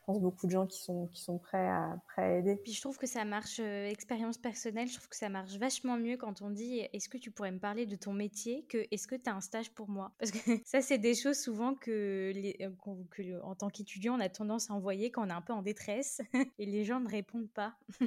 [0.05, 2.55] pense, beaucoup de gens qui sont, qui sont prêts, à, prêts à aider.
[2.55, 5.97] Puis je trouve que ça marche, euh, expérience personnelle, je trouve que ça marche vachement
[5.97, 9.07] mieux quand on dit est-ce que tu pourrais me parler de ton métier que est-ce
[9.07, 10.11] que tu as un stage pour moi?
[10.19, 12.69] Parce que ça, c'est des choses souvent que, les, euh,
[13.11, 15.61] que en tant qu'étudiant, on a tendance à envoyer quand on est un peu en
[15.61, 16.21] détresse
[16.59, 17.73] et les gens ne répondent pas.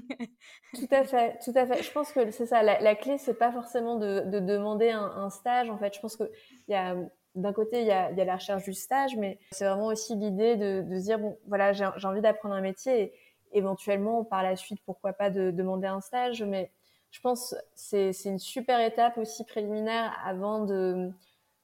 [0.75, 1.83] tout à fait, tout à fait.
[1.83, 2.63] Je pense que c'est ça.
[2.63, 5.71] La, la clé, c'est pas forcément de, de demander un, un, stage.
[5.71, 6.29] En fait, je pense qu'il
[6.69, 6.97] y a
[7.37, 9.87] d'un côté, il y, a, il y a, la recherche du stage, mais c'est vraiment
[9.87, 13.12] aussi l'idée de, de, se dire, bon, voilà, j'ai envie d'apprendre un métier et
[13.53, 16.42] éventuellement, par la suite, pourquoi pas de demander un stage.
[16.42, 16.70] Mais
[17.11, 21.11] je pense c'est c'est une super étape aussi préliminaire avant de,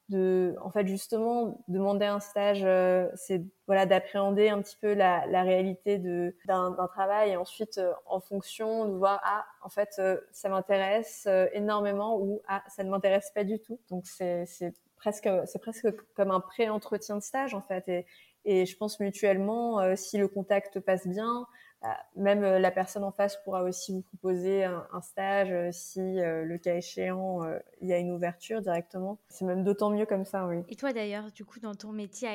[0.09, 5.27] de en fait, justement, demander un stage, euh, c'est voilà, d'appréhender un petit peu la,
[5.27, 10.19] la réalité d'un travail et ensuite, euh, en fonction, de voir, ah, en fait, euh,
[10.33, 13.81] ça m'intéresse euh, énormément ou ah, ça ne m'intéresse pas du tout.
[13.91, 17.89] Donc, c'est presque, c'est presque comme un pré-entretien de stage en fait.
[17.89, 18.07] Et,
[18.45, 21.47] et je pense mutuellement, euh, si le contact passe bien,
[21.83, 26.77] bah, même la personne en face pourra aussi vous proposer un, stage si le cas
[26.77, 27.41] échéant
[27.81, 29.19] il y a une ouverture directement.
[29.29, 30.59] C'est même d'autant mieux comme ça, oui.
[30.69, 32.29] Et toi d'ailleurs, du coup, dans ton métier,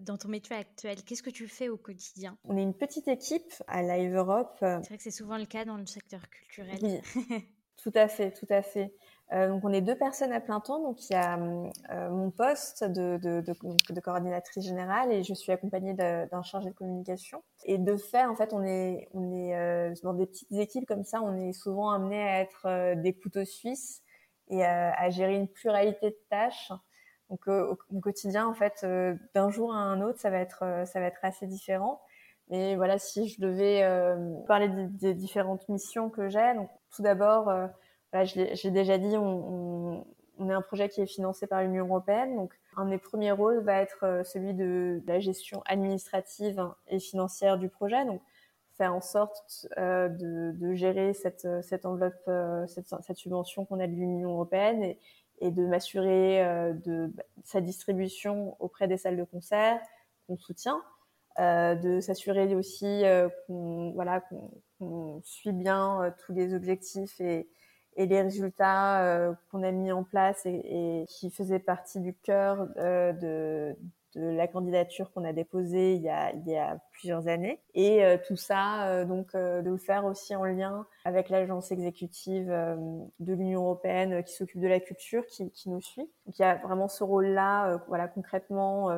[0.00, 2.38] dans ton métier actuel, qu'est-ce que tu fais au quotidien?
[2.44, 4.56] On est une petite équipe à Live Europe.
[4.60, 6.78] C'est vrai que c'est souvent le cas dans le secteur culturel.
[6.82, 7.00] Oui,
[7.82, 8.94] tout à fait, tout à fait.
[9.32, 10.80] Euh, donc on est deux personnes à plein temps.
[10.80, 15.34] Donc il y a euh, mon poste de, de, de, de, coordinatrice générale et je
[15.34, 17.42] suis accompagnée d'un chargé de communication.
[17.64, 21.04] Et de fait, en fait, on est, on est euh, dans des petites équipes comme
[21.04, 24.02] ça, on est souvent amené à être euh, des couteaux suisses
[24.50, 26.72] et à, gérer une pluralité de tâches.
[27.28, 28.86] Donc au, au, quotidien, en fait,
[29.34, 32.00] d'un jour à un autre, ça va être, ça va être assez différent.
[32.48, 33.86] Mais voilà, si je devais
[34.46, 37.52] parler des, des, différentes missions que j'ai, donc tout d'abord
[38.12, 40.06] j'ai déjà dit, on,
[40.38, 42.36] on, est un projet qui est financé par l'Union européenne.
[42.36, 47.58] Donc, un des premiers rôles va être euh, celui de la gestion administrative et financière
[47.58, 48.04] du projet.
[48.04, 48.22] Donc,
[48.78, 53.80] faire en sorte euh, de, de, gérer cette, cette enveloppe, euh, cette, cette, subvention qu'on
[53.80, 54.98] a de l'Union européenne et,
[55.40, 57.12] et de m'assurer euh, de
[57.44, 59.80] sa distribution auprès des salles de concert
[60.26, 60.80] qu'on soutient,
[61.40, 63.02] euh, de s'assurer aussi
[63.46, 64.22] qu'on voilà
[64.78, 67.48] qu'on suit bien tous les objectifs et,
[67.98, 72.14] et les résultats euh, qu'on a mis en place et, et, qui faisaient partie du
[72.14, 73.76] cœur euh, de,
[74.14, 77.60] de, la candidature qu'on a déposée il y a, il y a plusieurs années.
[77.74, 82.46] Et euh, tout ça, euh, donc, de le faire aussi en lien avec l'agence exécutive
[82.46, 86.08] de l'Union européenne qui s'occupe de la culture, qui, qui, nous suit.
[86.26, 88.90] Donc, il y a vraiment ce rôle-là, voilà, concrètement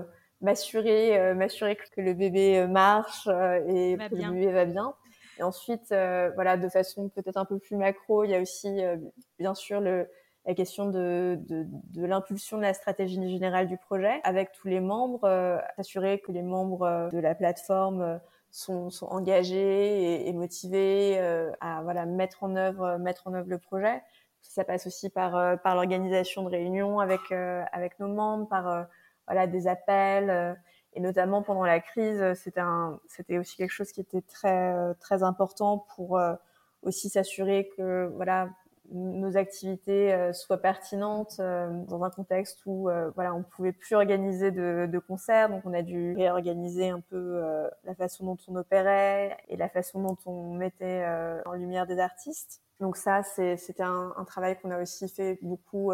[0.42, 4.94] m'assurer m'assurer que le bébé marche et que le bébé va bien
[5.40, 8.84] et ensuite, euh, voilà, de façon peut-être un peu plus macro, il y a aussi
[8.84, 8.98] euh,
[9.38, 10.06] bien sûr le,
[10.44, 14.80] la question de, de, de l'impulsion de la stratégie générale du projet avec tous les
[14.80, 21.18] membres, euh, s'assurer que les membres de la plateforme sont, sont engagés et, et motivés
[21.60, 24.02] à voilà mettre en œuvre mettre en œuvre le projet.
[24.42, 28.86] Ça passe aussi par par l'organisation de réunions avec avec nos membres, par
[29.26, 30.58] voilà des appels
[30.94, 35.22] et notamment pendant la crise, c'était un, c'était aussi quelque chose qui était très très
[35.22, 36.34] important pour euh,
[36.82, 38.50] aussi s'assurer que voilà
[38.92, 44.50] nos activités euh, soient pertinentes euh, dans un contexte où voilà on pouvait plus organiser
[44.50, 47.40] de, de, concerts, donc on a dû réorganiser un peu
[47.84, 51.06] la façon dont on opérait et la façon dont on mettait
[51.46, 52.62] en lumière des artistes.
[52.80, 55.92] Donc ça, c'était un, un, travail qu'on a aussi fait beaucoup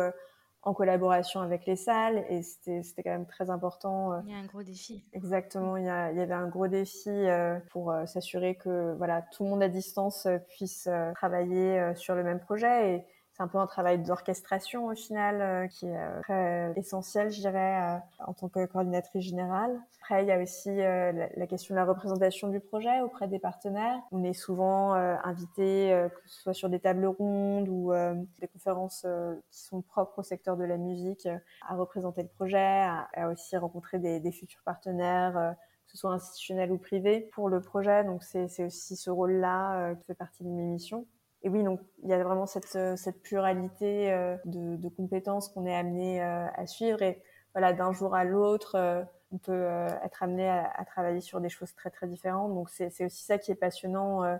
[0.67, 4.13] en collaboration avec les salles et c'était quand même très important.
[4.13, 5.05] Euh, il y a un gros défi.
[5.13, 8.95] Exactement, il y, a, il y avait un gros défi euh, pour euh, s'assurer que
[8.99, 13.05] voilà tout le monde à distance puisse travailler sur le même projet et
[13.37, 17.41] c'est un peu un travail d'orchestration au final euh, qui est euh, très essentiel, je
[17.41, 19.79] dirais, euh, en tant que coordinatrice générale.
[20.01, 23.99] Après, il y a aussi la, question de la représentation du projet auprès des partenaires.
[24.13, 27.93] On est souvent invité, que ce soit sur des tables rondes ou
[28.41, 29.05] des conférences
[29.51, 31.29] qui sont propres au secteur de la musique,
[31.69, 36.71] à représenter le projet, à, aussi rencontrer des, des futurs partenaires que ce soit institutionnel
[36.71, 38.05] ou privé, pour le projet.
[38.05, 41.05] Donc c'est aussi ce rôle-là qui fait partie de mes missions
[41.47, 45.77] et oui, donc il y a vraiment cette, euh, pluralité euh, de, compétences qu'on est
[45.77, 47.01] amené euh, à suivre.
[47.03, 47.23] Et
[47.55, 49.69] voilà, d'un jour à l'autre, on peut
[50.03, 52.53] être amené à, travailler sur des choses très très différentes.
[52.53, 54.39] Donc c'est aussi ça qui est passionnant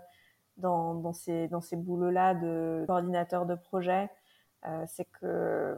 [0.57, 4.09] dans, ces, boulots-là de coordinateur de projet.
[4.85, 5.77] c'est que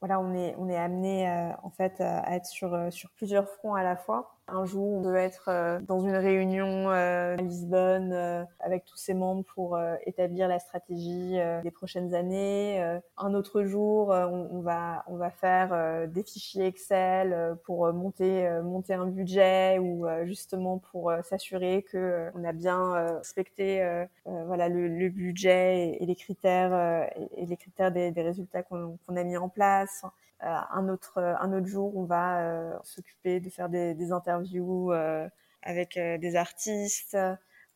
[0.00, 1.28] voilà, on est, amené
[1.62, 4.38] en fait à être sur plusieurs fronts à la fois.
[4.48, 8.96] Un jour, on peut être euh, dans une réunion euh, à Lisbonne euh, avec tous
[8.96, 12.82] ses membres pour établir la stratégie des prochaines années.
[13.16, 18.94] un autre jour, on, on, va on va faire des fichiers Excel pour monter monter
[18.94, 25.98] un budget ou justement pour s'assurer que on a bien respecté voilà le, le, budget
[26.00, 30.04] et, les critères et, les critères des, des résultats qu'on a mis en place.
[30.42, 35.28] Un autre un autre jour, on va s'occuper de faire des, des interviews euh,
[35.62, 37.16] avec euh, des artistes.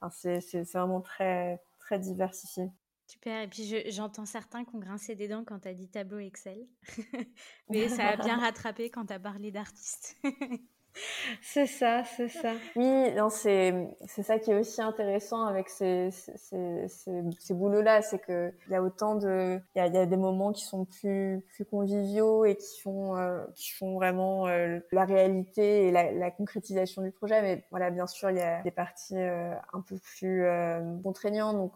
[0.01, 2.71] Enfin, c'est vraiment très, très diversifié.
[3.07, 6.19] Super, et puis j'entends certains qui ont grincé des dents quand tu as dit tableau
[6.19, 6.67] Excel,
[7.71, 10.17] mais ça a bien rattrapé quand tu as parlé d'artistes.
[11.43, 12.53] C'est ça, c'est ça.
[12.75, 13.75] Oui, non, c'est
[14.07, 18.75] c'est ça qui est aussi intéressant avec ces ces, ces, boulots-là, c'est que il y
[18.75, 22.45] a autant de il y a, y a, des moments qui sont plus plus conviviaux
[22.45, 27.13] et qui font euh, qui font vraiment euh, la réalité et la, la, concrétisation du
[27.13, 27.43] projet.
[27.43, 30.45] Mais voilà, bien sûr, il y a des parties euh, un peu plus
[31.03, 31.57] contraignantes.
[31.57, 31.73] Donc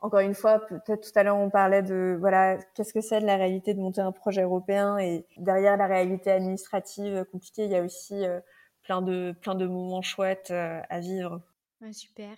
[0.00, 3.26] encore une fois, peut-être tout à l'heure on parlait de voilà qu'est-ce que c'est de
[3.26, 7.76] la réalité de monter un projet européen et derrière la réalité administrative compliquée, il y
[7.76, 8.40] a aussi euh,
[8.82, 11.40] plein de plein de moments chouettes euh, à vivre.
[11.80, 12.36] Ouais, super.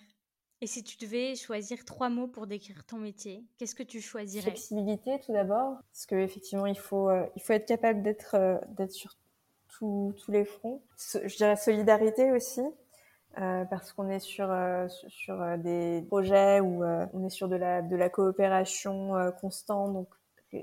[0.63, 4.43] Et si tu devais choisir trois mots pour décrire ton métier, qu'est-ce que tu choisirais?
[4.43, 8.93] Flexibilité tout d'abord, parce qu'effectivement il faut euh, il faut être capable d'être euh, d'être
[8.93, 9.17] sur
[9.67, 10.81] tous les fronts.
[10.97, 12.61] je dirais solidarité aussi,
[13.39, 14.53] euh, parce qu'on est sur
[15.07, 20.07] sur des projets où on est sur de la de la coopération constante, donc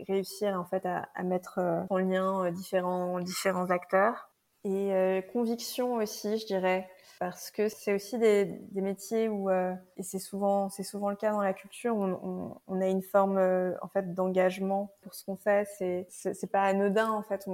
[0.08, 1.60] réussir en fait à, mettre
[1.90, 4.30] en lien différents différents acteurs.
[4.64, 4.92] Et
[5.32, 6.88] conviction aussi, je dirais
[7.20, 11.32] parce que c'est aussi des, des, métiers où euh, et c'est souvent souvent le cas
[11.32, 15.36] dans la culture on, on, a une forme euh, en fait d'engagement pour ce qu'on
[15.36, 15.68] fait.
[15.76, 17.46] C'est c'est pas anodin en fait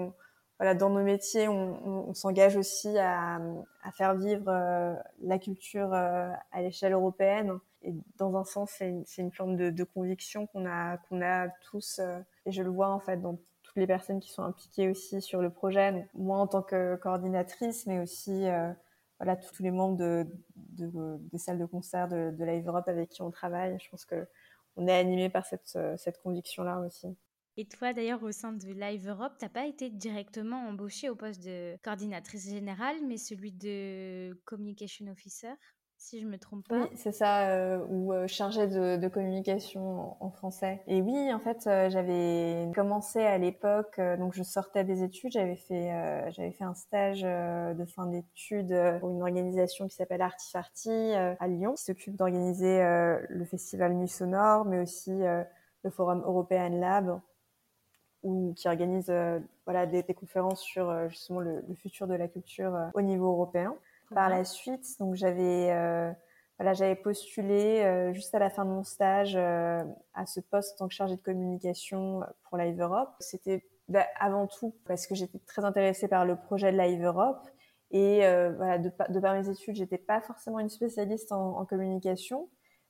[0.58, 3.40] voilà dans nos métiers on, on s'engage aussi à,
[3.82, 9.04] à, faire vivre euh, la culture à l'échelle européenne et dans un sens c'est une,
[9.18, 12.00] une forme de, de conviction qu'on a qu'on a tous
[12.46, 15.42] et je le vois en fait dans toutes les personnes qui sont impliquées aussi sur
[15.42, 18.46] le projet Donc, moi en tant que coordinatrice mais aussi
[19.18, 20.26] voilà, tous les membres de,
[21.32, 23.78] des salles de concert de, de Live Europe avec qui on travaille.
[23.80, 24.26] Je pense que
[24.76, 27.16] on est animé par cette, cette conviction-là aussi.
[27.58, 31.16] Et toi, d'ailleurs, au sein de Live Europe, tu n'as pas été directement embauchée au
[31.16, 35.54] poste de coordinatrice générale, mais celui de communication officer
[35.98, 36.82] si je me trompe pas?
[36.82, 40.82] Oui, c'est ça, euh, ou euh, chargé de, de, communication en, français.
[40.86, 45.32] Et oui, en fait, euh, j'avais commencé à l'époque, euh, donc je sortais des études,
[45.32, 45.90] j'avais fait,
[46.32, 51.74] j'avais fait un stage de fin d'études pour une organisation qui s'appelle Artifarty à Lyon,
[51.74, 52.80] qui s'occupe d'organiser
[53.28, 57.20] le festival Nuit Sonore, mais aussi le Forum European Lab,
[58.26, 59.12] ou qui organise
[59.64, 63.76] voilà des, des, conférences sur justement le, le, futur de la culture au niveau européen.
[64.14, 66.12] Par la suite, donc j'avais euh,
[66.58, 69.82] voilà, j'avais postulé euh, juste à la fin de mon stage euh,
[70.14, 73.10] à ce poste en tant que chargée de communication pour Live Europe.
[73.18, 77.48] C'était bah, avant tout parce que j'étais très intéressée par le projet de Live Europe
[77.90, 78.20] et
[78.56, 82.48] voilà, de, de, par mes études, j'étais pas forcément une spécialiste en, en, communication,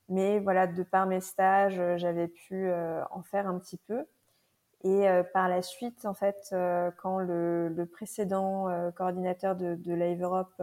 [0.09, 2.71] mais voilà, de par mes stages, j'avais pu
[3.11, 4.05] en faire un petit peu.
[4.83, 9.93] Et euh, par la suite, en fait, euh, quand le, précédent euh, coordinateur de, de
[9.93, 10.53] Live Europe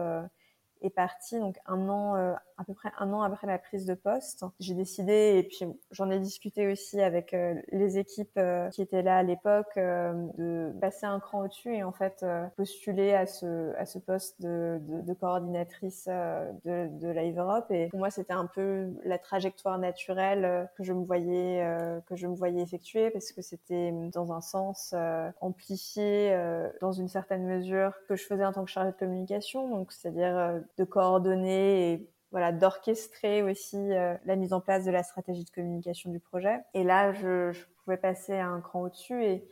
[0.85, 3.93] est parti, donc un an, euh, à peu près un an après ma prise de
[3.93, 8.81] poste, j'ai décidé, et puis j'en ai discuté aussi avec euh, les équipes euh, qui
[8.81, 12.25] étaient là à l'époque, de passer un cran au-dessus et en fait
[12.55, 17.65] postuler à ce, à ce poste de, de, de coordinatrice de, de Live Europe.
[17.71, 21.65] Et pour moi, c'était un peu la trajectoire naturelle que je me voyais,
[22.07, 24.95] que je me voyais effectuer parce que c'était dans un sens
[25.41, 26.37] amplifié
[26.81, 30.61] dans une certaine mesure que je faisais en tant que chargée de communication, donc c'est-à-dire
[30.77, 35.49] de coordonner et voilà, d'orchestrer aussi euh, la mise en place de la stratégie de
[35.51, 36.59] communication du projet.
[36.73, 37.53] Et là, je,
[37.85, 39.47] pouvais passer un cran au-dessus et,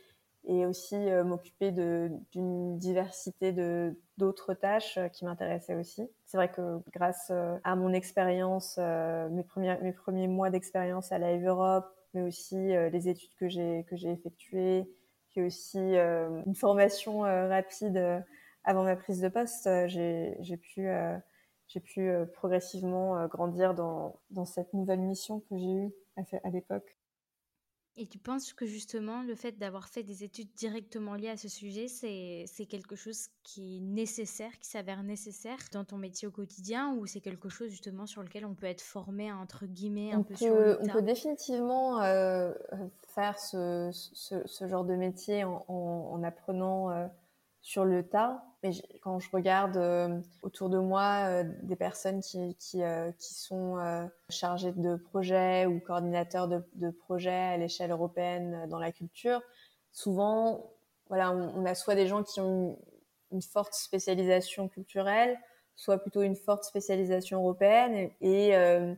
[0.48, 6.10] et aussi euh, m'occuper d'une diversité de d'autres tâches euh, qui m'intéressaient aussi.
[6.26, 7.32] C'est vrai que grâce
[7.64, 13.08] à mon expérience, mes premiers mes premiers mois d'expérience à Live Europe, mais aussi les
[13.08, 14.92] études que j'ai que j'ai effectuées,
[15.30, 18.26] puis aussi une formation rapide
[18.64, 21.18] avant ma prise de poste, euh, j'ai pu, euh,
[21.68, 26.98] j'ai pu euh, progressivement grandir dans, dans cette nouvelle mission que j'ai eue à, l'époque.
[27.96, 31.48] Et tu penses que justement le fait d'avoir fait des études directement liées à ce
[31.48, 36.96] sujet, c'est quelque chose qui est nécessaire, qui s'avère nécessaire dans ton métier au quotidien
[36.96, 40.24] ou c'est quelque chose justement sur lequel on peut être formé entre guillemets un on
[40.24, 42.52] peu peut, sur le On peut définitivement euh,
[43.10, 47.06] faire ce, ce, ce, genre de métier en, en, en apprenant euh,
[47.64, 48.44] sur le tas.
[48.62, 53.34] Mais quand je regarde euh, autour de moi euh, des personnes qui, qui, euh, qui
[53.34, 53.78] sont
[54.30, 59.42] chargées de projets ou coordinateurs de, projets à l'échelle européenne dans la culture,
[59.92, 60.72] souvent,
[61.08, 62.78] voilà, on, a soit des gens qui ont
[63.32, 65.38] une, forte spécialisation culturelle,
[65.76, 68.10] soit plutôt une forte spécialisation européenne.
[68.20, 68.54] Et,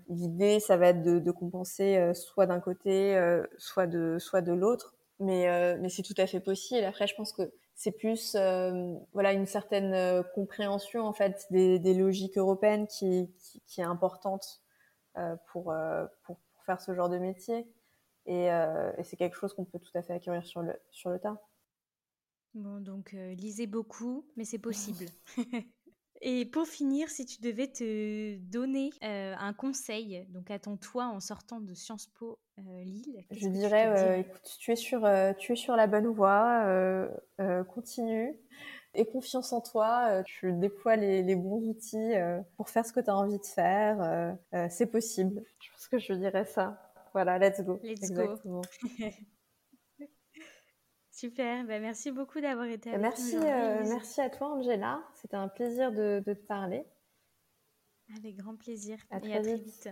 [0.09, 3.20] l'idée, ça va être de, de compenser soit d'un côté,
[3.57, 4.95] soit de, soit de l'autre.
[5.20, 6.84] Mais, mais c'est tout à fait possible.
[6.84, 11.78] Après, je pense que c'est plus euh, voilà une certaine euh, compréhension en fait des,
[11.78, 14.64] des logiques européennes qui, qui, qui est importante
[15.18, 15.76] euh, pour,
[16.24, 17.68] pour, pour faire ce genre de métier
[18.26, 21.20] et, et c'est quelque chose qu'on peut tout à fait acquérir sur le sur le
[21.20, 21.40] tas.
[22.56, 25.06] Bon donc lisez beaucoup mais c'est possible.
[26.22, 31.05] Et pour finir, si tu devais te donner euh, un conseil, donc à ton toi
[31.07, 35.07] en sortant de Sciences Po euh, Lille, je dirais, euh, écoute, tu es sur,
[35.38, 36.66] tu es sur la bonne voie,
[37.68, 38.34] continue,
[38.93, 42.13] et confiance en toi, tu déploies les, les bons outils
[42.55, 44.38] pour faire ce que tu as envie de faire,
[44.70, 45.43] c'est possible.
[45.59, 46.82] Je pense que je dirais ça.
[47.13, 47.80] Voilà, let's go.
[47.84, 48.61] Let's Exactement.
[48.61, 48.61] go.
[51.16, 55.47] Super, ben, merci beaucoup d'avoir été avec merci, euh, merci à toi Angela, c'était un
[55.47, 56.84] plaisir de, te parler.
[58.18, 59.89] Avec grand plaisir à et à très vite.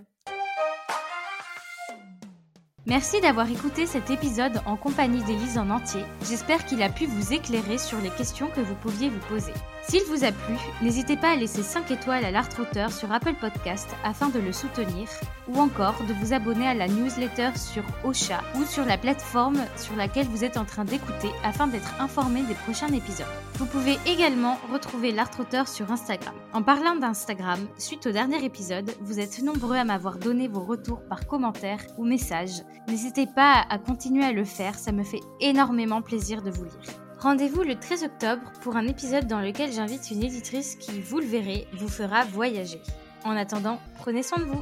[2.85, 6.03] Merci d'avoir écouté cet épisode en compagnie d'Élise en entier.
[6.23, 9.53] J'espère qu'il a pu vous éclairer sur les questions que vous pouviez vous poser.
[9.89, 13.89] S'il vous a plu, n'hésitez pas à laisser 5 étoiles à l'Artrouteur sur Apple Podcast
[14.03, 15.09] afin de le soutenir,
[15.47, 19.95] ou encore de vous abonner à la newsletter sur Ocha ou sur la plateforme sur
[19.95, 23.27] laquelle vous êtes en train d'écouter afin d'être informé des prochains épisodes.
[23.55, 26.33] Vous pouvez également retrouver l'Artrouteur sur Instagram.
[26.53, 31.03] En parlant d'Instagram, suite au dernier épisode, vous êtes nombreux à m'avoir donné vos retours
[31.09, 32.63] par commentaire ou message.
[32.87, 37.02] N'hésitez pas à continuer à le faire, ça me fait énormément plaisir de vous lire.
[37.23, 41.25] Rendez-vous le 13 octobre pour un épisode dans lequel j'invite une éditrice qui, vous le
[41.25, 42.81] verrez, vous fera voyager.
[43.23, 44.61] En attendant, prenez soin de vous.